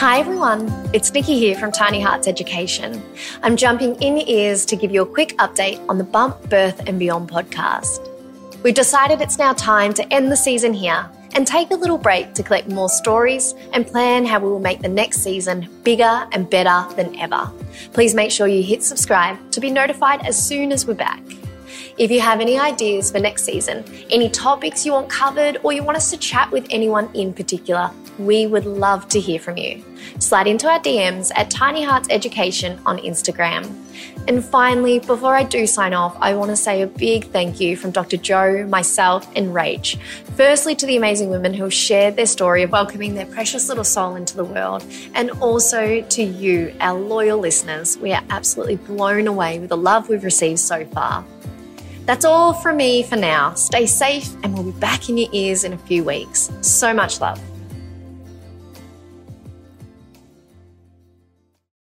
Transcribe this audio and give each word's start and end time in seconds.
Hi 0.00 0.18
everyone, 0.18 0.66
it's 0.94 1.12
Nikki 1.12 1.38
here 1.38 1.54
from 1.58 1.72
Tiny 1.72 2.00
Hearts 2.00 2.26
Education. 2.26 3.02
I'm 3.42 3.54
jumping 3.54 3.96
in 3.96 4.16
your 4.16 4.26
ears 4.28 4.64
to 4.64 4.74
give 4.74 4.90
you 4.90 5.02
a 5.02 5.06
quick 5.06 5.36
update 5.36 5.78
on 5.90 5.98
the 5.98 6.04
Bump, 6.04 6.48
Birth 6.48 6.88
and 6.88 6.98
Beyond 6.98 7.28
podcast. 7.28 8.08
We've 8.62 8.72
decided 8.72 9.20
it's 9.20 9.36
now 9.36 9.52
time 9.52 9.92
to 9.92 10.10
end 10.10 10.32
the 10.32 10.38
season 10.38 10.72
here 10.72 11.06
and 11.34 11.46
take 11.46 11.70
a 11.70 11.74
little 11.74 11.98
break 11.98 12.32
to 12.32 12.42
collect 12.42 12.66
more 12.66 12.88
stories 12.88 13.54
and 13.74 13.86
plan 13.86 14.24
how 14.24 14.40
we 14.40 14.48
will 14.48 14.58
make 14.58 14.80
the 14.80 14.88
next 14.88 15.18
season 15.18 15.68
bigger 15.82 16.26
and 16.32 16.48
better 16.48 16.86
than 16.94 17.14
ever. 17.16 17.52
Please 17.92 18.14
make 18.14 18.30
sure 18.30 18.46
you 18.46 18.62
hit 18.62 18.82
subscribe 18.82 19.36
to 19.50 19.60
be 19.60 19.70
notified 19.70 20.24
as 20.24 20.42
soon 20.42 20.72
as 20.72 20.86
we're 20.86 20.94
back. 20.94 21.20
If 21.98 22.10
you 22.10 22.20
have 22.20 22.40
any 22.40 22.58
ideas 22.58 23.10
for 23.10 23.18
next 23.18 23.44
season, 23.44 23.84
any 24.10 24.28
topics 24.28 24.86
you 24.86 24.92
want 24.92 25.08
covered, 25.08 25.58
or 25.62 25.72
you 25.72 25.82
want 25.82 25.96
us 25.96 26.10
to 26.10 26.16
chat 26.16 26.50
with 26.50 26.66
anyone 26.70 27.10
in 27.14 27.32
particular, 27.32 27.90
we 28.18 28.46
would 28.46 28.66
love 28.66 29.08
to 29.08 29.20
hear 29.20 29.38
from 29.38 29.56
you. 29.56 29.82
Slide 30.18 30.46
into 30.46 30.68
our 30.68 30.80
DMs 30.80 31.30
at 31.36 31.50
Tiny 31.50 31.82
Hearts 31.82 32.08
Education 32.10 32.80
on 32.84 32.98
Instagram. 32.98 33.74
And 34.28 34.44
finally, 34.44 34.98
before 34.98 35.34
I 35.34 35.42
do 35.42 35.66
sign 35.66 35.94
off, 35.94 36.16
I 36.20 36.34
want 36.34 36.50
to 36.50 36.56
say 36.56 36.82
a 36.82 36.86
big 36.86 37.26
thank 37.32 37.60
you 37.60 37.76
from 37.76 37.90
Dr. 37.90 38.16
Joe, 38.16 38.66
myself, 38.66 39.28
and 39.34 39.48
Rach. 39.48 39.98
Firstly, 40.36 40.74
to 40.76 40.86
the 40.86 40.96
amazing 40.96 41.30
women 41.30 41.54
who 41.54 41.70
shared 41.70 42.16
their 42.16 42.26
story 42.26 42.62
of 42.62 42.70
welcoming 42.70 43.14
their 43.14 43.26
precious 43.26 43.68
little 43.68 43.84
soul 43.84 44.16
into 44.16 44.36
the 44.36 44.44
world, 44.44 44.84
and 45.14 45.30
also 45.32 46.02
to 46.02 46.22
you, 46.22 46.74
our 46.80 46.98
loyal 46.98 47.38
listeners. 47.38 47.98
We 47.98 48.12
are 48.12 48.22
absolutely 48.30 48.76
blown 48.76 49.26
away 49.26 49.58
with 49.58 49.70
the 49.70 49.76
love 49.76 50.08
we've 50.08 50.24
received 50.24 50.60
so 50.60 50.84
far. 50.86 51.24
That's 52.10 52.24
all 52.24 52.54
from 52.54 52.78
me 52.78 53.04
for 53.04 53.14
now. 53.14 53.54
Stay 53.54 53.86
safe, 53.86 54.34
and 54.42 54.52
we'll 54.52 54.64
be 54.64 54.72
back 54.80 55.08
in 55.08 55.16
your 55.16 55.28
ears 55.30 55.62
in 55.62 55.72
a 55.72 55.78
few 55.78 56.02
weeks. 56.02 56.50
So 56.60 56.92
much 56.92 57.20
love. 57.20 57.40